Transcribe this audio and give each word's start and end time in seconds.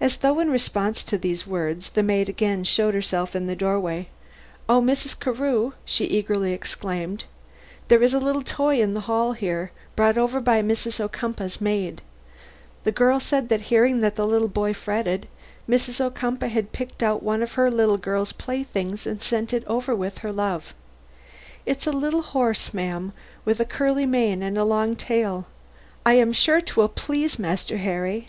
As 0.00 0.18
though 0.18 0.38
in 0.38 0.52
response 0.52 1.02
to 1.02 1.18
these 1.18 1.48
words 1.48 1.90
the 1.90 2.04
maid 2.04 2.28
again 2.28 2.62
showed 2.62 2.94
herself 2.94 3.34
in 3.34 3.48
the 3.48 3.56
doorway. 3.56 4.06
"Oh, 4.68 4.80
Mrs. 4.80 5.18
Carew," 5.18 5.72
she 5.84 6.04
eagerly 6.04 6.52
exclaimed, 6.52 7.24
"there's 7.88 8.14
a 8.14 8.20
little 8.20 8.44
toy 8.44 8.80
in 8.80 8.94
the 8.94 9.00
hall 9.10 9.32
here, 9.32 9.72
brought 9.96 10.16
over 10.16 10.38
by 10.40 10.58
one 10.58 10.70
of 10.70 10.76
Mrs. 10.78 11.00
Ocumpaugh's 11.00 11.60
maids. 11.60 12.02
The 12.84 12.92
girl 12.92 13.18
said 13.18 13.48
that 13.48 13.62
hearing 13.62 14.00
that 14.00 14.14
the 14.14 14.28
little 14.28 14.46
boy 14.46 14.72
fretted, 14.72 15.26
Mrs. 15.68 16.00
Ocumpaugh 16.00 16.46
had 16.46 16.70
picked 16.70 17.02
out 17.02 17.20
one 17.24 17.42
of 17.42 17.54
her 17.54 17.68
little 17.68 17.98
girl's 17.98 18.30
playthings 18.32 19.08
and 19.08 19.20
sent 19.20 19.52
it 19.52 19.64
over 19.66 19.92
with 19.92 20.18
her 20.18 20.30
love. 20.32 20.72
It's 21.66 21.88
a 21.88 21.92
little 21.92 22.22
horse, 22.22 22.72
ma'am, 22.72 23.12
with 23.44 23.68
curly 23.68 24.06
mane 24.06 24.40
and 24.40 24.56
a 24.56 24.62
long 24.64 24.94
tail. 24.94 25.46
I 26.06 26.14
am 26.14 26.32
sure 26.32 26.60
'twill 26.60 26.86
just 26.86 26.94
please 26.96 27.38
Master 27.40 27.78
Harry." 27.78 28.28